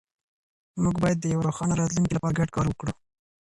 موږ 0.81 0.95
باید 1.03 1.17
د 1.19 1.25
یو 1.33 1.39
روښانه 1.47 1.73
راتلونکي 1.81 2.13
لپاره 2.15 2.37
ګډ 2.39 2.49
کار 2.55 2.65
وکړو. 2.67 2.93